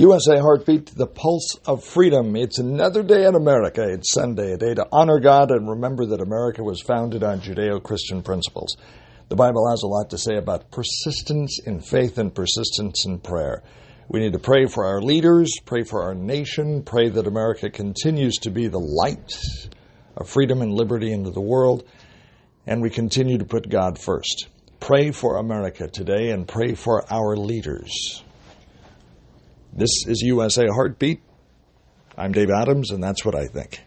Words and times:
USA 0.00 0.38
Heartbeat, 0.38 0.94
the 0.94 1.08
pulse 1.08 1.56
of 1.66 1.82
freedom. 1.82 2.36
It's 2.36 2.60
another 2.60 3.02
day 3.02 3.26
in 3.26 3.34
America. 3.34 3.82
It's 3.82 4.12
Sunday, 4.14 4.52
a 4.52 4.56
day 4.56 4.72
to 4.74 4.86
honor 4.92 5.18
God 5.18 5.50
and 5.50 5.68
remember 5.68 6.06
that 6.06 6.20
America 6.20 6.62
was 6.62 6.80
founded 6.80 7.24
on 7.24 7.40
Judeo 7.40 7.82
Christian 7.82 8.22
principles. 8.22 8.76
The 9.28 9.34
Bible 9.34 9.68
has 9.68 9.82
a 9.82 9.88
lot 9.88 10.10
to 10.10 10.16
say 10.16 10.36
about 10.36 10.70
persistence 10.70 11.58
in 11.66 11.80
faith 11.80 12.16
and 12.16 12.32
persistence 12.32 13.06
in 13.06 13.18
prayer. 13.18 13.64
We 14.06 14.20
need 14.20 14.34
to 14.34 14.38
pray 14.38 14.66
for 14.66 14.84
our 14.84 15.02
leaders, 15.02 15.52
pray 15.66 15.82
for 15.82 16.04
our 16.04 16.14
nation, 16.14 16.84
pray 16.84 17.08
that 17.08 17.26
America 17.26 17.68
continues 17.68 18.36
to 18.42 18.50
be 18.50 18.68
the 18.68 18.78
light 18.78 19.36
of 20.16 20.30
freedom 20.30 20.62
and 20.62 20.72
liberty 20.72 21.10
into 21.10 21.32
the 21.32 21.40
world, 21.40 21.82
and 22.68 22.80
we 22.80 22.90
continue 22.90 23.38
to 23.38 23.44
put 23.44 23.68
God 23.68 23.98
first. 23.98 24.46
Pray 24.78 25.10
for 25.10 25.38
America 25.38 25.88
today 25.88 26.30
and 26.30 26.46
pray 26.46 26.76
for 26.76 27.04
our 27.12 27.36
leaders. 27.36 28.22
This 29.78 30.08
is 30.08 30.22
USA 30.22 30.66
Heartbeat. 30.66 31.20
I'm 32.16 32.32
Dave 32.32 32.50
Adams, 32.50 32.90
and 32.90 33.00
that's 33.00 33.24
what 33.24 33.36
I 33.36 33.46
think. 33.46 33.84